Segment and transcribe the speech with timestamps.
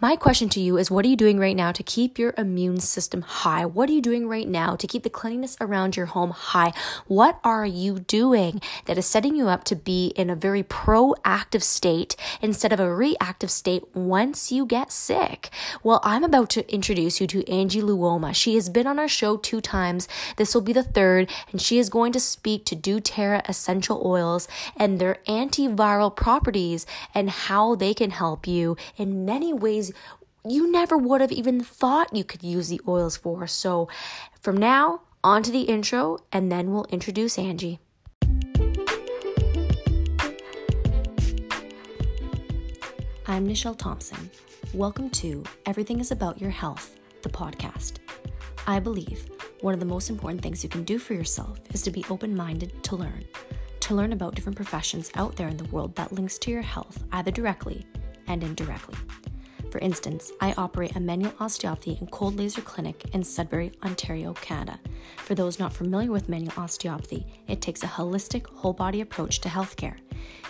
[0.00, 2.78] My question to you is what are you doing right now to keep your immune
[2.78, 3.66] system high?
[3.66, 6.72] What are you doing right now to keep the cleanliness around your home high?
[7.08, 11.64] What are you doing that is setting you up to be in a very proactive
[11.64, 15.50] state instead of a reactive state once you get sick?
[15.82, 18.36] Well, I'm about to introduce you to Angie Luoma.
[18.36, 20.06] She has been on our show two times.
[20.36, 24.46] This will be the third, and she is going to speak to doTERRA essential oils
[24.76, 26.86] and their antiviral properties
[27.16, 29.87] and how they can help you in many ways
[30.48, 33.46] you never would have even thought you could use the oils for.
[33.46, 33.88] So,
[34.40, 37.80] from now, on to the intro, and then we'll introduce Angie.
[43.26, 44.30] I'm Nichelle Thompson.
[44.72, 47.94] Welcome to Everything is About Your Health, the podcast.
[48.66, 49.26] I believe
[49.60, 52.34] one of the most important things you can do for yourself is to be open
[52.34, 53.24] minded to learn,
[53.80, 57.02] to learn about different professions out there in the world that links to your health,
[57.12, 57.86] either directly
[58.28, 58.96] and indirectly.
[59.70, 64.80] For instance, I operate a manual osteopathy and cold laser clinic in Sudbury, Ontario, Canada.
[65.18, 69.48] For those not familiar with manual osteopathy, it takes a holistic, whole body approach to
[69.48, 69.96] healthcare.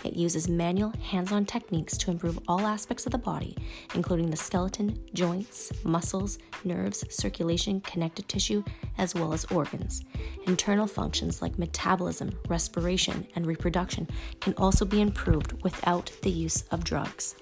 [0.05, 3.57] It uses manual, hands on techniques to improve all aspects of the body,
[3.93, 8.63] including the skeleton, joints, muscles, nerves, circulation, connective tissue,
[8.97, 10.05] as well as organs.
[10.47, 14.07] Internal functions like metabolism, respiration, and reproduction
[14.39, 17.35] can also be improved without the use of drugs.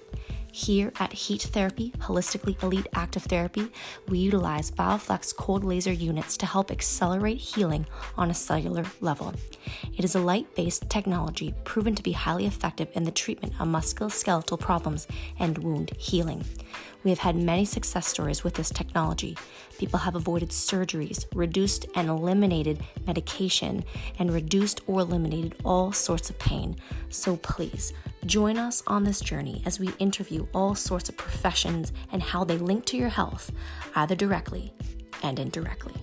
[0.50, 3.70] Here at Heat Therapy, Holistically Elite Active Therapy,
[4.08, 9.34] we utilize BioFlex cold laser units to help accelerate healing on a cellular level.
[9.96, 13.68] It is a light based technology proven to be highly effective in the treatment of
[13.68, 15.06] musculoskeletal problems
[15.38, 16.44] and wound healing.
[17.04, 19.36] We have had many success stories with this technology.
[19.78, 23.84] People have avoided surgeries, reduced and eliminated medication,
[24.18, 26.76] and reduced or eliminated all sorts of pain.
[27.10, 27.92] So please,
[28.24, 32.58] join us on this journey as we interview all sorts of professions and how they
[32.58, 33.50] link to your health,
[33.94, 34.72] either directly
[35.22, 35.94] and indirectly.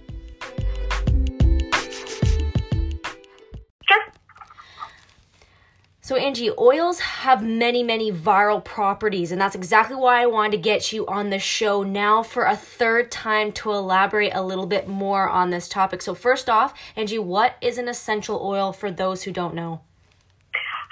[6.06, 10.58] So, Angie, oils have many, many viral properties, and that's exactly why I wanted to
[10.60, 14.88] get you on the show now for a third time to elaborate a little bit
[14.88, 16.04] more on this topic.
[16.04, 19.82] So, first off, Angie, what is an essential oil for those who don't know?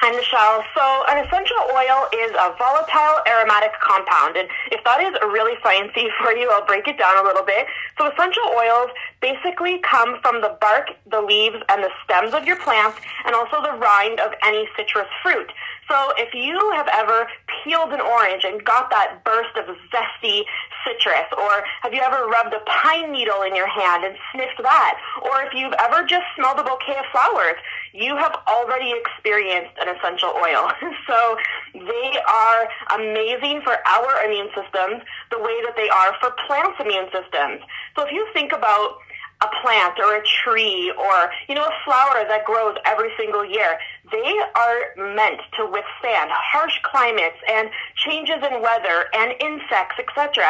[0.03, 0.59] Hi, Michelle.
[0.75, 0.83] So,
[1.15, 4.35] an essential oil is a volatile aromatic compound.
[4.35, 7.67] And if that is really sciencey for you, I'll break it down a little bit.
[7.97, 8.91] So, essential oils
[9.21, 13.63] basically come from the bark, the leaves, and the stems of your plants, and also
[13.63, 15.47] the rind of any citrus fruit.
[15.87, 17.23] So, if you have ever
[17.63, 20.43] peeled an orange and got that burst of zesty
[20.83, 24.99] citrus, or have you ever rubbed a pine needle in your hand and sniffed that,
[25.23, 27.55] or if you've ever just smelled a bouquet of flowers,
[27.93, 30.67] you have already experienced an essential oil.
[31.07, 31.37] so
[31.73, 32.67] they are
[32.97, 37.61] amazing for our immune systems the way that they are for plants' immune systems.
[37.95, 38.97] So if you think about
[39.41, 43.77] a plant or a tree or you know a flower that grows every single year
[44.11, 50.45] they are meant to withstand harsh climates and changes in weather and insects etc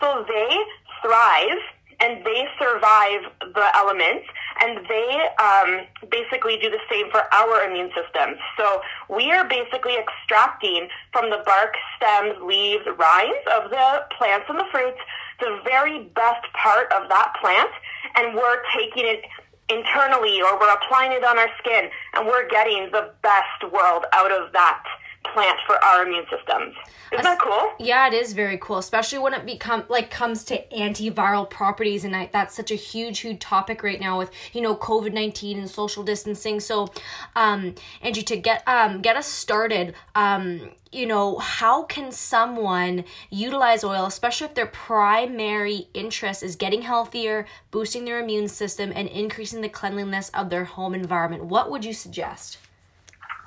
[0.00, 0.56] so they
[1.02, 1.60] thrive
[2.00, 3.20] and they survive
[3.54, 4.24] the elements
[4.62, 8.36] and they um, basically do the same for our immune system.
[8.56, 14.58] So we are basically extracting from the bark, stems, leaves, rinds of the plants and
[14.58, 15.00] the fruits
[15.40, 17.70] the very best part of that plant,
[18.16, 19.24] and we're taking it
[19.68, 24.30] internally or we're applying it on our skin, and we're getting the best world out
[24.30, 24.84] of that
[25.24, 26.74] plant for our immune systems.
[27.12, 27.72] Isn't that cool?
[27.78, 32.14] Yeah, it is very cool, especially when it become like comes to antiviral properties, and
[32.14, 35.68] I, that's such a huge, huge topic right now with you know COVID nineteen and
[35.68, 36.60] social distancing.
[36.60, 36.88] So,
[37.34, 43.84] um, Angie, to get um get us started, um, you know, how can someone utilize
[43.84, 49.60] oil, especially if their primary interest is getting healthier, boosting their immune system, and increasing
[49.60, 51.44] the cleanliness of their home environment?
[51.44, 52.58] What would you suggest?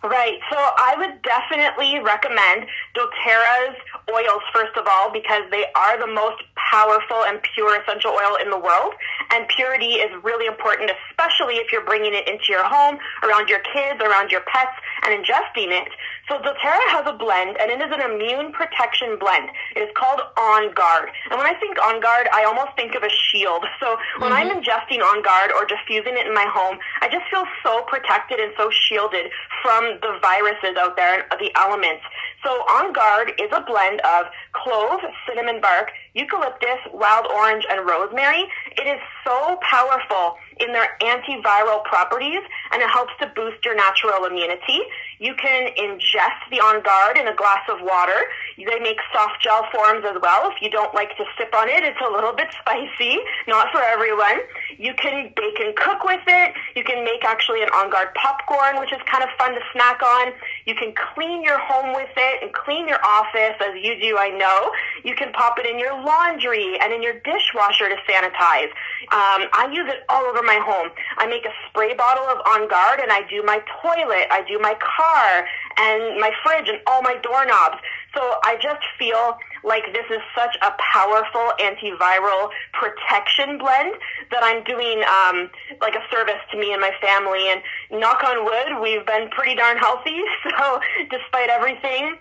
[0.04, 0.36] Right.
[0.52, 3.80] So I would definitely recommend doTERRA's
[4.12, 8.50] oils, first of all, because they are the most powerful and pure essential oil in
[8.50, 8.92] the world.
[9.32, 13.64] And purity is really important, especially if you're bringing it into your home, around your
[13.72, 14.76] kids, around your pets,
[15.08, 15.88] and ingesting it.
[16.30, 19.50] So doTERRA has a blend, and it is an immune protection blend.
[19.76, 21.12] It is called On Guard.
[21.30, 23.66] And when I think On Guard, I almost think of a shield.
[23.84, 24.48] So when mm-hmm.
[24.48, 28.40] I'm ingesting On Guard or diffusing it in my home, I just feel so protected
[28.40, 29.32] and so shielded
[29.62, 32.04] from the viruses out there and the elements.
[32.44, 38.48] So On Guard is a blend of clove, cinnamon bark, eucalyptus, wild orange, and rosemary.
[38.80, 44.26] It is so powerful in their antiviral properties and it helps to boost your natural
[44.26, 44.82] immunity.
[45.24, 48.28] You can ingest the On Guard in a glass of water.
[48.58, 50.52] They make soft gel forms as well.
[50.52, 53.80] If you don't like to sip on it, it's a little bit spicy, not for
[53.80, 54.44] everyone.
[54.78, 56.54] You can bake and cook with it.
[56.76, 60.04] You can make actually an On Guard popcorn, which is kind of fun to snack
[60.04, 60.34] on.
[60.66, 64.30] You can clean your home with it and clean your office as you do, I
[64.30, 64.72] know.
[65.04, 68.72] You can pop it in your laundry and in your dishwasher to sanitize.
[69.12, 70.90] Um, I use it all over my home.
[71.18, 74.60] I make a spray bottle of On Guard and I do my toilet, I do
[74.60, 75.46] my car
[75.78, 77.82] and my fridge and all my doorknobs.
[78.16, 83.96] So I just feel like this is such a powerful antiviral protection blend
[84.32, 85.50] that I'm doing um,
[85.82, 87.50] like a service to me and my family.
[87.50, 87.62] And
[88.00, 90.22] knock on wood, we've been pretty darn healthy.
[90.60, 90.80] So
[91.10, 92.18] despite everything,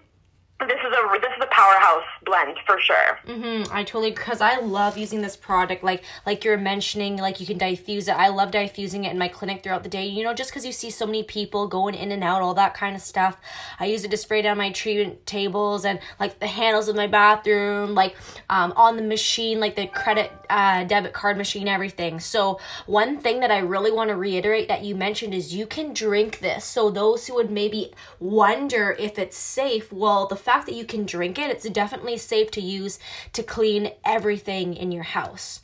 [0.66, 3.18] this is a this is a powerhouse blend for sure.
[3.26, 3.72] Mm-hmm.
[3.74, 5.82] I totally because I love using this product.
[5.84, 8.12] Like like you're mentioning, like you can diffuse it.
[8.12, 10.06] I love diffusing it in my clinic throughout the day.
[10.06, 12.74] You know, just because you see so many people going in and out, all that
[12.74, 13.36] kind of stuff.
[13.80, 17.06] I use it to spray down my treatment tables and like the handles of my
[17.06, 18.16] bathroom, like
[18.50, 22.20] um, on the machine, like the credit uh, debit card machine, everything.
[22.20, 25.92] So one thing that I really want to reiterate that you mentioned is you can
[25.92, 26.64] drink this.
[26.64, 30.84] So those who would maybe wonder if it's safe, well, the fact fact that you
[30.84, 32.98] can drink it, it's definitely safe to use
[33.32, 35.62] to clean everything in your house.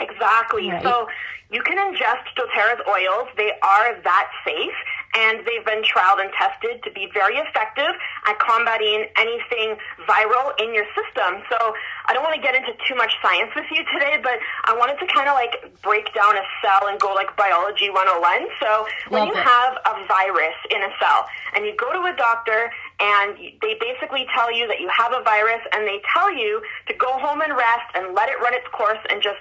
[0.00, 0.70] Exactly.
[0.70, 0.82] Right.
[0.82, 1.06] So
[1.50, 3.28] you can ingest doTERRA's oils.
[3.36, 4.74] They are that safe
[5.14, 7.94] and they've been trialed and tested to be very effective
[8.26, 9.76] at combating anything
[10.08, 11.42] viral in your system.
[11.48, 11.74] So
[12.06, 14.98] I don't want to get into too much science with you today, but I wanted
[14.98, 18.50] to kind of like break down a cell and go like biology 101.
[18.58, 19.46] So when you it.
[19.46, 22.70] have a virus in a cell and you go to a doctor
[23.00, 26.94] and they basically tell you that you have a virus and they tell you to
[26.94, 29.40] go home and rest and let it run its course and just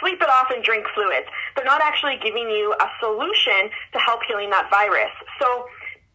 [0.00, 1.26] sleep it off and drink fluids.
[1.56, 5.12] They're not actually giving you a solution to help healing that virus.
[5.40, 5.66] So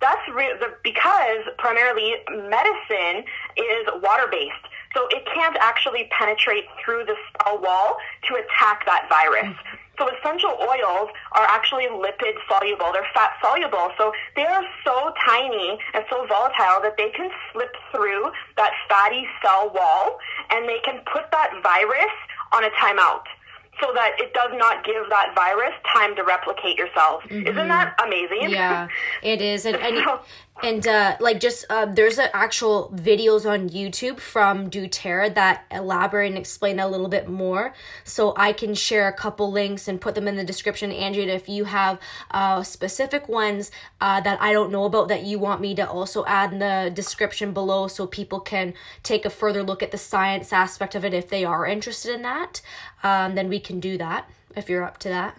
[0.02, 3.26] that's re- the, because primarily medicine
[3.58, 4.54] is water based.
[4.96, 7.98] So it can't actually penetrate through the cell wall
[8.30, 9.54] to attack that virus.
[10.00, 12.92] So essential oils are actually lipid soluble.
[12.92, 13.92] They're fat soluble.
[13.98, 19.28] So they are so tiny and so volatile that they can slip through that fatty
[19.44, 20.18] cell wall
[20.50, 22.16] and they can put that virus
[22.52, 23.24] on a timeout
[23.82, 27.24] so that it does not give that virus time to replicate yourself.
[27.24, 27.48] Mm-hmm.
[27.48, 28.50] Isn't that amazing?
[28.50, 28.88] Yeah,
[29.22, 29.66] it is.
[29.66, 30.06] And and,
[30.64, 36.28] and uh, like just uh, there's a actual videos on YouTube from doTERRA that elaborate
[36.28, 37.74] and explain a little bit more.
[38.06, 40.92] So I can share a couple links and put them in the description.
[40.92, 42.00] Andrea, if you have
[42.32, 46.24] uh, specific ones uh, that I don't know about that you want me to also
[46.26, 48.74] add in the description below, so people can
[49.04, 52.22] take a further look at the science aspect of it if they are interested in
[52.22, 52.62] that,
[53.06, 55.38] um, then we can do that if you're up to that.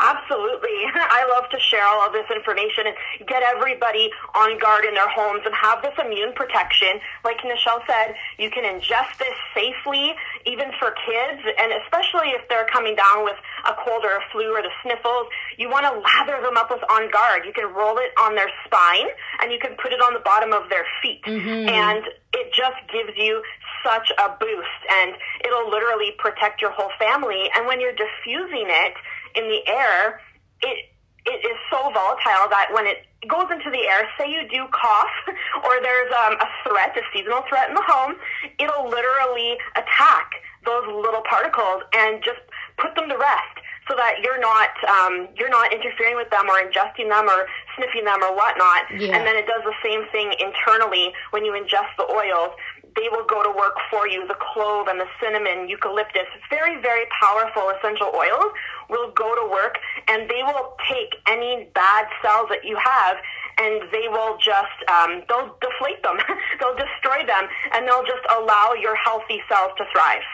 [0.00, 0.78] Absolutely.
[0.94, 2.94] I love to share all of this information and
[3.26, 6.98] get everybody on guard in their homes and have this immune protection.
[7.24, 10.14] Like Nichelle said, you can ingest this safely,
[10.46, 13.36] even for kids, and especially if they're coming down with
[13.66, 16.82] a cold or a flu or the sniffles, you want to lather them up with
[16.90, 17.42] On Guard.
[17.46, 19.10] You can roll it on their spine
[19.42, 21.22] and you can put it on the bottom of their feet.
[21.26, 21.68] Mm-hmm.
[21.70, 22.04] And
[22.34, 23.42] it just gives you
[23.84, 25.14] such a boost and
[25.44, 27.50] it'll literally protect your whole family.
[27.54, 28.94] And when you're diffusing it,
[29.34, 30.20] in the air,
[30.62, 30.90] it
[31.26, 35.12] it is so volatile that when it goes into the air, say you do cough
[35.64, 38.16] or there's um, a threat, a seasonal threat in the home,
[38.56, 42.40] it'll literally attack those little particles and just
[42.78, 46.60] put them to rest so that you're not um, you're not interfering with them or
[46.60, 48.88] ingesting them or sniffing them or whatnot.
[48.92, 49.16] Yeah.
[49.16, 52.52] And then it does the same thing internally when you ingest the oils
[52.98, 54.26] they will go to work for you.
[54.26, 58.50] The clove and the cinnamon, eucalyptus, very, very powerful essential oils
[58.90, 59.78] will go to work
[60.08, 63.16] and they will take any bad cells that you have
[63.58, 66.18] and they will just, um, they'll deflate them.
[66.60, 70.26] they'll destroy them and they'll just allow your healthy cells to thrive.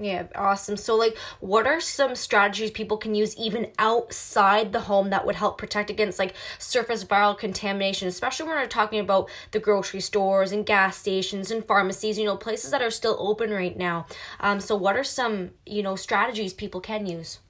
[0.00, 0.76] Yeah, awesome.
[0.76, 5.34] So, like, what are some strategies people can use even outside the home that would
[5.34, 10.52] help protect against like surface viral contamination, especially when we're talking about the grocery stores
[10.52, 14.06] and gas stations and pharmacies, you know, places that are still open right now.
[14.38, 17.40] Um, so, what are some, you know, strategies people can use?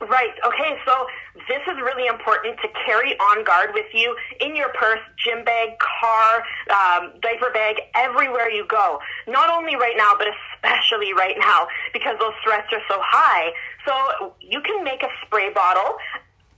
[0.00, 0.34] Right.
[0.44, 0.76] Okay.
[0.84, 1.06] So
[1.48, 5.78] this is really important to carry on guard with you in your purse, gym bag,
[5.78, 9.00] car, um, diaper bag, everywhere you go.
[9.26, 13.52] Not only right now, but especially right now because those threats are so high.
[13.86, 15.96] So you can make a spray bottle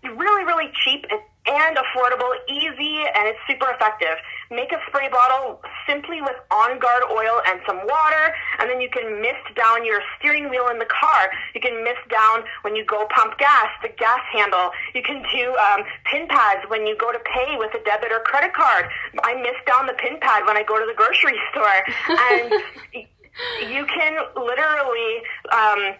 [0.02, 1.06] really, really cheap
[1.48, 4.20] and affordable, easy, and it's super effective.
[4.50, 8.88] Make a spray bottle simply with On Guard oil and some water, and then you
[8.90, 11.30] can mist down your steering wheel in the car.
[11.54, 14.70] You can mist down when you go pump gas, the gas handle.
[14.94, 18.20] You can do um, pin pads when you go to pay with a debit or
[18.20, 18.86] credit card.
[19.22, 21.80] I mist down the pin pad when I go to the grocery store.
[22.08, 22.52] And
[23.70, 25.94] you can literally um,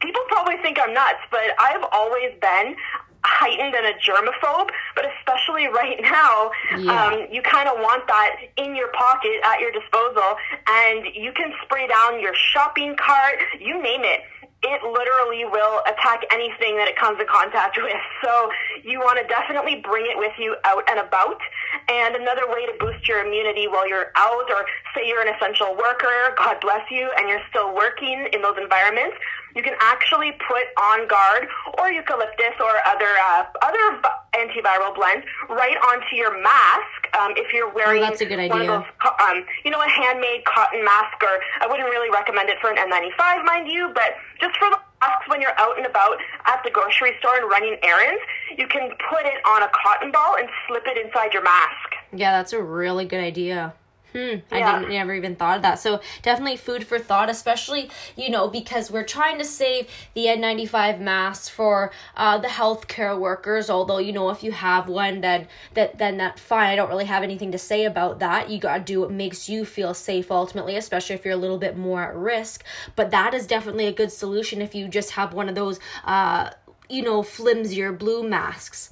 [0.00, 2.76] people probably think i'm nuts but i've always been
[3.24, 7.06] heightened and a germaphobe, but especially right now, yeah.
[7.06, 10.36] um, you kind of want that in your pocket at your disposal,
[10.66, 14.20] and you can spray down your shopping cart, you name it
[14.62, 17.96] it literally will attack anything that it comes in contact with.
[18.22, 18.50] So
[18.84, 21.40] you want to definitely bring it with you out and about.
[21.88, 25.76] And another way to boost your immunity while you're out, or say you're an essential
[25.76, 29.16] worker, God bless you, and you're still working in those environments,
[29.54, 34.00] you can actually put on guard or eucalyptus or other uh, other
[34.34, 38.66] antiviral blends right onto your mask um, if you're wearing oh, that's a good idea.
[38.66, 38.84] Those,
[39.20, 42.76] um, you know, a handmade cotton mask, or I wouldn't really recommend it for an
[42.76, 46.16] N95, mind you, but just for the masks when you're out and about
[46.46, 48.22] at the grocery store and running errands,
[48.56, 51.94] you can put it on a cotton ball and slip it inside your mask.
[52.12, 53.74] Yeah, that's a really good idea.
[54.12, 54.38] Hmm.
[54.50, 55.78] I didn't never even thought of that.
[55.78, 61.00] So definitely food for thought, especially you know because we're trying to save the N95
[61.00, 63.70] masks for uh, the healthcare workers.
[63.70, 66.70] Although you know if you have one, then that then that fine.
[66.70, 68.50] I don't really have anything to say about that.
[68.50, 71.76] You gotta do what makes you feel safe ultimately, especially if you're a little bit
[71.76, 72.64] more at risk.
[72.96, 76.50] But that is definitely a good solution if you just have one of those uh,
[76.88, 78.90] you know flimsier blue masks.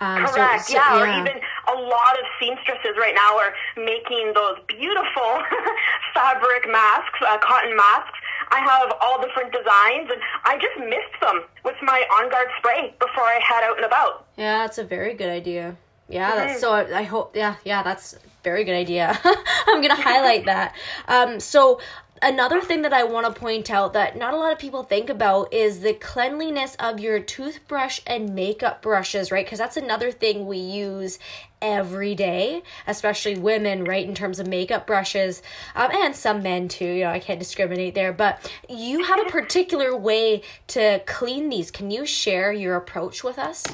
[0.00, 0.64] Um, Correct.
[0.64, 4.56] So, so, yeah, yeah, or even a lot of seamstresses right now are making those
[4.66, 5.42] beautiful
[6.14, 8.18] fabric masks, uh, cotton masks.
[8.52, 12.94] I have all different designs, and I just mist them with my On Guard spray
[12.98, 14.26] before I head out and about.
[14.36, 15.76] Yeah, that's a very good idea.
[16.08, 16.60] Yeah, that's mm-hmm.
[16.60, 16.72] so.
[16.72, 17.36] I, I hope.
[17.36, 19.18] Yeah, yeah, that's very good idea.
[19.68, 20.74] I'm gonna highlight that.
[21.06, 21.80] Um, so
[22.22, 25.08] another thing that I want to point out that not a lot of people think
[25.08, 29.44] about is the cleanliness of your toothbrush and makeup brushes, right?
[29.44, 31.18] Because that's another thing we use
[31.62, 34.06] every day, especially women, right?
[34.06, 35.42] In terms of makeup brushes,
[35.74, 36.86] um, and some men too.
[36.86, 41.70] You know, I can't discriminate there, but you have a particular way to clean these.
[41.70, 43.64] Can you share your approach with us?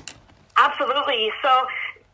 [0.56, 1.30] Absolutely.
[1.42, 1.66] So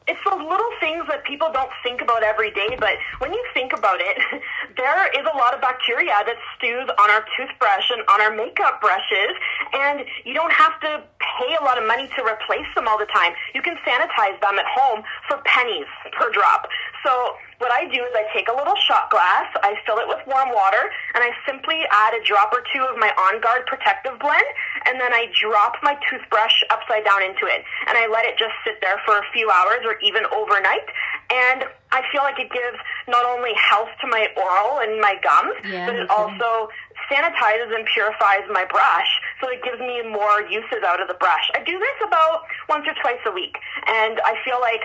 [0.09, 3.73] it's those little things that people don't think about every day, but when you think
[3.73, 4.18] about it,
[4.76, 8.80] there is a lot of bacteria that stews on our toothbrush and on our makeup
[8.80, 9.35] brushes,
[9.73, 11.02] and you don't have to
[11.38, 13.32] pay a lot of money to replace them all the time.
[13.54, 15.87] You can sanitize them at home for pennies
[16.18, 16.68] per drop.
[17.06, 20.19] So what I do is I take a little shot glass, I fill it with
[20.26, 24.19] warm water, and I simply add a drop or two of my On Guard protective
[24.19, 24.45] blend,
[24.90, 27.62] and then I drop my toothbrush upside down into it.
[27.87, 30.90] And I let it just sit there for a few hours or even overnight.
[31.31, 35.54] And I feel like it gives not only health to my oral and my gums,
[35.62, 36.66] yeah, but it also
[37.07, 39.11] sanitizes and purifies my brush.
[39.38, 41.47] So it gives me more uses out of the brush.
[41.54, 43.54] I do this about once or twice a week.
[43.87, 44.83] And I feel like,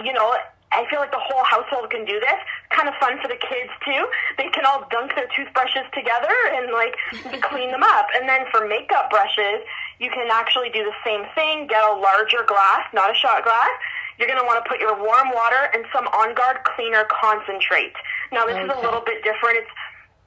[0.00, 0.32] you know,
[0.74, 2.38] I feel like the whole household can do this.
[2.70, 4.02] Kind of fun for the kids too.
[4.36, 6.98] They can all dunk their toothbrushes together and like
[7.46, 8.10] clean them up.
[8.18, 9.62] And then for makeup brushes,
[10.02, 11.66] you can actually do the same thing.
[11.70, 13.70] Get a larger glass, not a shot glass.
[14.18, 17.94] You're going to want to put your warm water and some On Guard cleaner concentrate.
[18.30, 18.66] Now this okay.
[18.66, 19.58] is a little bit different.
[19.58, 19.74] It's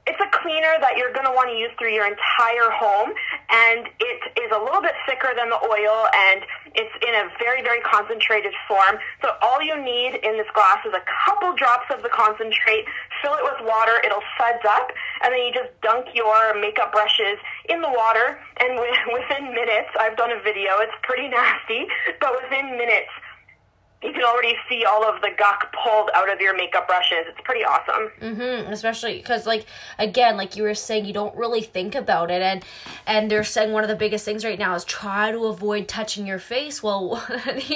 [0.08, 3.12] it's a cleaner that you're going to want to use through your entire home,
[3.52, 6.48] and it is a little bit thicker than the oil, and
[6.80, 9.04] it's in a very, very concentrated form.
[9.20, 12.88] So all you need in this glass is a couple drops of the concentrate,
[13.20, 14.96] fill it with water, it'll suds up,
[15.28, 17.36] and then you just dunk your makeup brushes
[17.68, 18.80] in the water, and
[19.12, 21.92] within minutes, I've done a video, it's pretty nasty,
[22.24, 23.12] but within minutes,
[24.04, 27.26] you can already see all of the gunk pulled out of your makeup brushes.
[27.28, 28.12] It's pretty awesome.
[28.22, 28.72] Mm-hmm.
[28.72, 29.66] Especially because, like,
[29.98, 32.64] again, like you were saying, you don't really think about it, and
[33.08, 36.28] and they're saying one of the biggest things right now is try to avoid touching
[36.28, 36.84] your face.
[36.84, 37.26] Well,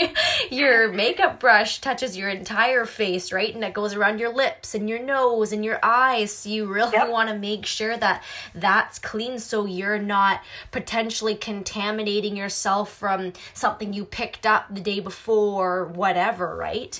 [0.51, 4.87] your makeup brush touches your entire face, right, and it goes around your lips and
[4.87, 6.31] your nose and your eyes.
[6.31, 7.09] So you really yep.
[7.09, 8.23] want to make sure that
[8.53, 14.99] that's clean, so you're not potentially contaminating yourself from something you picked up the day
[14.99, 15.85] before.
[15.85, 16.99] What whatever, right?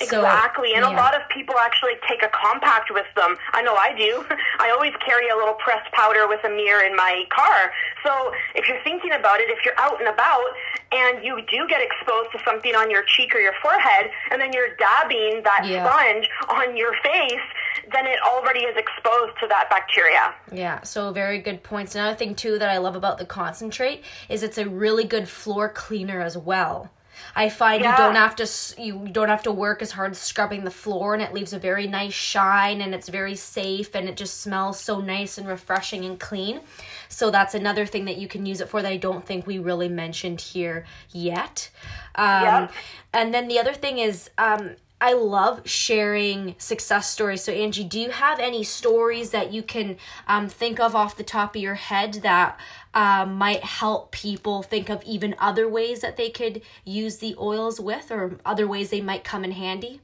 [0.00, 0.70] Exactly.
[0.70, 0.94] So, and yeah.
[0.94, 3.36] a lot of people actually take a compact with them.
[3.52, 4.24] I know I do.
[4.60, 7.72] I always carry a little pressed powder with a mirror in my car.
[8.06, 10.46] So if you're thinking about it, if you're out and about
[10.92, 14.52] and you do get exposed to something on your cheek or your forehead, and then
[14.52, 15.88] you're dabbing that yeah.
[15.88, 17.46] sponge on your face,
[17.92, 20.34] then it already is exposed to that bacteria.
[20.52, 21.94] Yeah, so very good points.
[21.94, 25.68] Another thing too that I love about the concentrate is it's a really good floor
[25.68, 26.90] cleaner as well.
[27.34, 27.92] I find yeah.
[27.92, 31.22] you don't have to you don't have to work as hard scrubbing the floor and
[31.22, 35.00] it leaves a very nice shine and it's very safe and it just smells so
[35.00, 36.60] nice and refreshing and clean.
[37.08, 39.58] So that's another thing that you can use it for that I don't think we
[39.58, 41.70] really mentioned here yet.
[42.14, 42.68] Um, yeah.
[43.12, 47.42] And then the other thing is um, I love sharing success stories.
[47.42, 49.96] So, Angie, do you have any stories that you can
[50.28, 52.56] um, think of off the top of your head that
[52.94, 57.80] um, might help people think of even other ways that they could use the oils
[57.80, 60.00] with or other ways they might come in handy?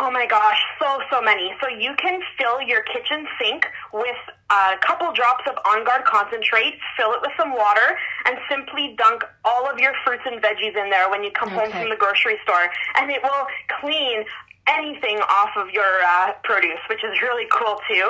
[0.00, 1.52] Oh my gosh, so, so many.
[1.62, 4.16] So you can fill your kitchen sink with
[4.50, 7.96] a couple drops of On Guard concentrate, fill it with some water,
[8.26, 11.70] and simply dunk all of your fruits and veggies in there when you come okay.
[11.70, 12.68] home from the grocery store.
[12.96, 13.46] And it will
[13.80, 14.24] clean
[14.66, 18.08] anything off of your uh, produce, which is really cool too.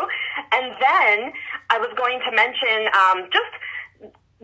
[0.52, 1.32] And then
[1.70, 3.54] I was going to mention um, just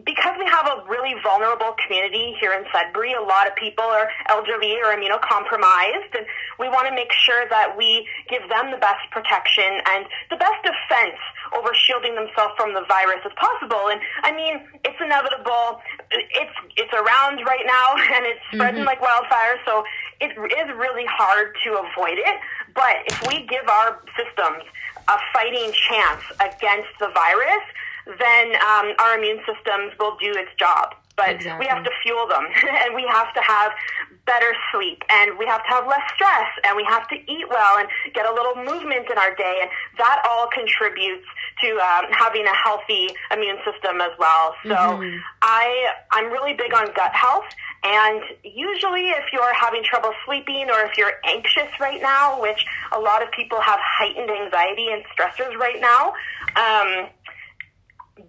[0.05, 4.09] because we have a really vulnerable community here in Sudbury, a lot of people are
[4.29, 6.27] elderly or immunocompromised, and
[6.59, 10.63] we want to make sure that we give them the best protection and the best
[10.63, 11.19] defense
[11.57, 13.91] over shielding themselves from the virus as possible.
[13.91, 15.83] And I mean, it's inevitable.
[16.11, 18.91] It's it's around right now, and it's spreading mm-hmm.
[18.91, 19.59] like wildfire.
[19.67, 19.85] So
[20.21, 22.37] it is really hard to avoid it.
[22.75, 24.63] But if we give our systems
[25.09, 27.65] a fighting chance against the virus,
[28.19, 30.95] then um, our immune systems will do its job.
[31.17, 31.67] But exactly.
[31.67, 32.47] we have to fuel them,
[32.85, 33.73] and we have to have
[34.25, 37.79] better sleep, and we have to have less stress, and we have to eat well
[37.79, 41.27] and get a little movement in our day, and that all contributes
[41.61, 44.55] to um, having a healthy immune system as well.
[44.65, 45.19] So mm-hmm.
[45.43, 47.45] I I'm really big on gut health.
[47.83, 53.01] And usually, if you're having trouble sleeping or if you're anxious right now, which a
[53.01, 56.13] lot of people have heightened anxiety and stressors right now,
[56.57, 57.09] um,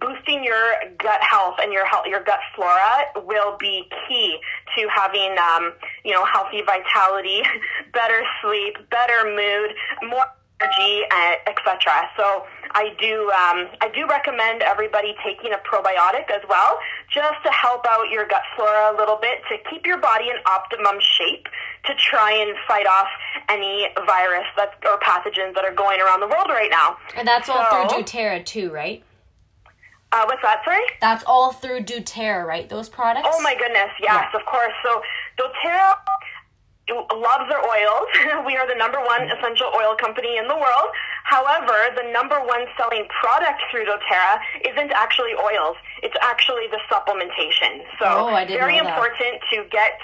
[0.00, 4.38] boosting your gut health and your health, your gut flora will be key
[4.76, 5.72] to having, um,
[6.04, 7.42] you know, healthy vitality,
[7.92, 9.74] better sleep, better mood,
[10.10, 10.26] more
[10.62, 11.02] energy,
[11.46, 12.08] etc.
[12.16, 16.78] So I do, um, I do recommend everybody taking a probiotic as well,
[17.12, 20.36] just to help out your gut flora a little bit to keep your body in
[20.46, 21.46] optimum shape
[21.84, 23.08] to try and fight off
[23.48, 26.96] any virus that or pathogens that are going around the world right now.
[27.16, 29.02] And that's all so, through doTERRA too, right?
[30.12, 30.84] Uh, what's that, sorry?
[31.00, 32.68] That's all through doTERRA, right?
[32.68, 33.26] Those products?
[33.30, 34.38] Oh my goodness, yes, yeah.
[34.38, 34.72] of course.
[34.84, 35.00] So
[35.40, 35.96] doTERRA
[37.16, 38.08] loves their oils.
[38.46, 40.90] we are the number one essential oil company in the world.
[41.24, 45.76] However, the number one selling product through doTERRA isn't actually oils.
[46.02, 47.88] It's actually the supplementation.
[47.98, 49.96] So oh, very important to get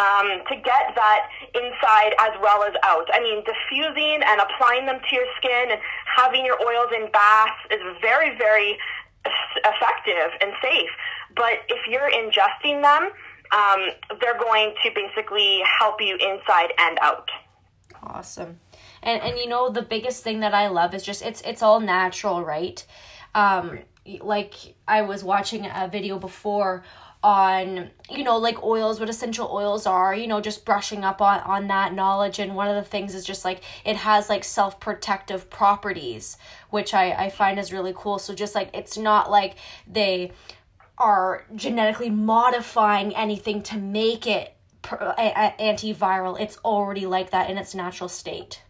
[0.00, 3.04] um, to get that inside as well as out.
[3.12, 5.80] I mean, diffusing and applying them to your skin and
[6.16, 8.78] having your oils in baths is very, very
[9.24, 10.90] effective and safe.
[11.36, 13.10] But if you're ingesting them,
[13.52, 17.28] um, they're going to basically help you inside and out.
[18.02, 18.58] Awesome.
[19.02, 21.80] And and you know the biggest thing that I love is just it's it's all
[21.80, 22.84] natural, right?
[23.34, 23.80] Um
[24.20, 24.54] like
[24.88, 26.84] I was watching a video before
[27.22, 31.40] on you know like oils what essential oils are you know just brushing up on
[31.40, 32.38] on that knowledge.
[32.38, 36.36] And one of the things is just like it has like self protective properties
[36.70, 38.18] which i i find is really cool.
[38.18, 39.56] So just like it's not like
[39.86, 40.32] they
[40.98, 46.40] are genetically modifying anything to make it antiviral.
[46.40, 48.62] It's already like that in its natural state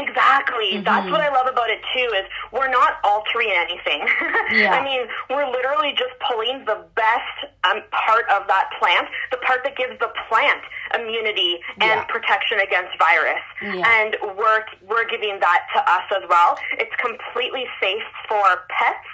[0.00, 0.80] Exactly.
[0.80, 0.84] Mm-hmm.
[0.84, 4.06] That's what I love about it too is we're not altering anything.
[4.50, 4.74] Yeah.
[4.74, 9.62] I mean, we're literally just pulling the best um, part of that plant, the part
[9.62, 10.62] that gives the plant
[10.98, 12.04] immunity and yeah.
[12.10, 13.44] protection against virus.
[13.62, 13.86] Yeah.
[13.86, 16.58] And we're we're giving that to us as well.
[16.78, 18.42] It's completely safe for
[18.74, 19.06] pets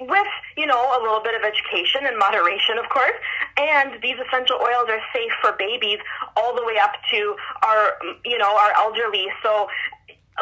[0.00, 3.18] with you know a little bit of education and moderation of course
[3.56, 5.98] and these essential oils are safe for babies
[6.36, 9.66] all the way up to our you know our elderly so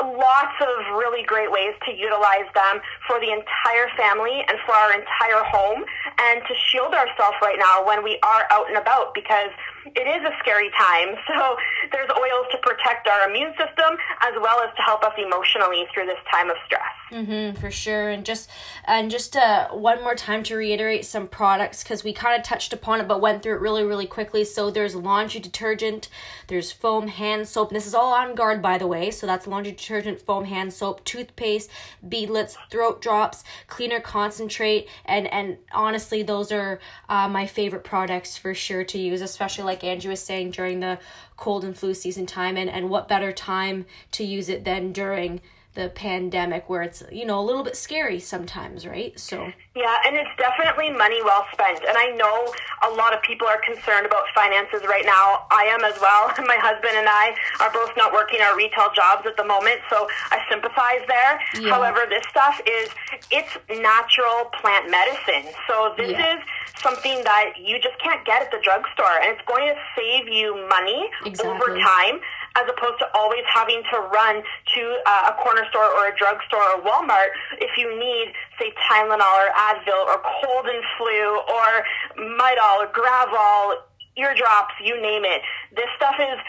[0.03, 4.93] lots of really great ways to utilize them for the entire family and for our
[4.93, 5.85] entire home
[6.19, 9.51] and to shield ourselves right now when we are out and about because
[9.95, 11.17] it is a scary time.
[11.37, 11.57] So
[11.93, 16.07] there's oils to protect our immune system as well as to help us emotionally through
[16.07, 16.83] this time of stress.
[17.13, 18.09] Mm-hmm, for sure.
[18.09, 18.51] And just
[18.85, 22.73] and just uh, one more time to reiterate some products because we kind of touched
[22.73, 24.45] upon it but went through it really really quickly.
[24.45, 26.09] So there's laundry detergent,
[26.49, 27.71] there's foam hand soap.
[27.71, 29.11] This is all on guard by the way.
[29.11, 31.71] So that's laundry detergent, foam hand soap, toothpaste,
[32.07, 38.55] beadlets, throat drops, cleaner concentrate, and and honestly those are uh, my favorite products for
[38.55, 40.99] sure to use, especially like Andrew was saying during the
[41.37, 45.41] cold and flu season time and, and what better time to use it than during
[45.77, 49.19] the pandemic where it's you know a little bit scary sometimes right?
[49.21, 51.85] So yeah and it's definitely money well spent.
[51.87, 52.53] And i know
[52.89, 55.47] a lot of people are concerned about finances right now.
[55.53, 56.33] I am as well.
[56.49, 60.09] My husband and i are both not working our retail jobs at the moment so
[60.33, 61.39] i sympathize there.
[61.61, 61.71] Yeah.
[61.71, 62.89] however this stuff is
[63.31, 65.53] it's natural plant medicine.
[65.69, 66.37] So this yeah.
[66.37, 66.41] is
[66.81, 70.57] something that you just can't get at the drugstore and it's going to save you
[70.69, 71.53] money exactly.
[71.53, 72.21] over time
[72.57, 74.43] as opposed to always having to run
[74.75, 79.21] to uh, a corner store or a drugstore or Walmart if you need, say, Tylenol
[79.21, 81.69] or Advil or cold and flu or
[82.17, 83.77] Midol or Gravol,
[84.17, 85.43] eardrops, you name it.
[85.77, 86.41] This stuff is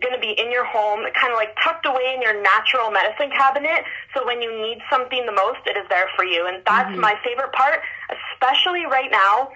[0.00, 3.30] going to be in your home, kind of like tucked away in your natural medicine
[3.36, 3.84] cabinet.
[4.14, 6.46] So when you need something the most, it is there for you.
[6.46, 7.00] And that's mm-hmm.
[7.00, 9.50] my favorite part, especially right now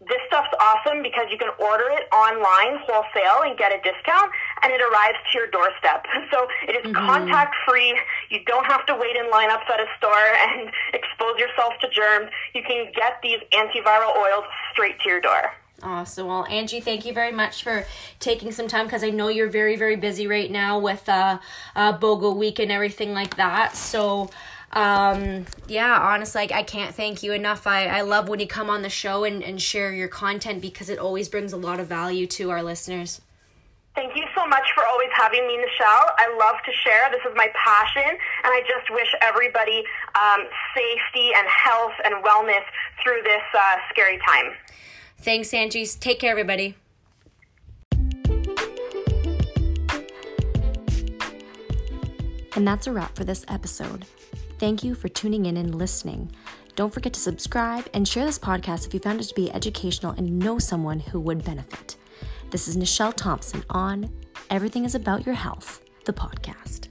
[0.00, 4.30] this stuff's awesome because you can order it online wholesale and get a discount
[4.62, 6.06] and it arrives to your doorstep.
[6.30, 7.06] So it is mm-hmm.
[7.06, 7.98] contact free.
[8.28, 12.30] You don't have to wait in lineups at a store and expose yourself to germs.
[12.54, 15.52] You can get these antiviral oils straight to your door.
[15.82, 16.26] Awesome.
[16.26, 17.86] Well, Angie, thank you very much for
[18.20, 21.38] taking some time because I know you're very, very busy right now with uh,
[21.74, 23.76] uh, BOGO week and everything like that.
[23.76, 24.28] So,
[24.72, 28.68] um yeah honestly I, I can't thank you enough i i love when you come
[28.68, 31.86] on the show and, and share your content because it always brings a lot of
[31.86, 33.22] value to our listeners
[33.98, 36.06] Thank you so much for always having me, Michelle.
[36.18, 37.10] I love to share.
[37.10, 39.82] This is my passion, and I just wish everybody
[40.14, 42.62] um, safety and health and wellness
[43.02, 44.52] through this uh, scary time.
[45.22, 45.84] Thanks, Angie.
[45.84, 46.76] Take care, everybody.
[52.54, 54.06] And that's a wrap for this episode.
[54.60, 56.30] Thank you for tuning in and listening.
[56.76, 60.12] Don't forget to subscribe and share this podcast if you found it to be educational
[60.12, 61.96] and know someone who would benefit.
[62.50, 64.08] This is Nichelle Thompson on
[64.48, 66.87] Everything is About Your Health, the podcast.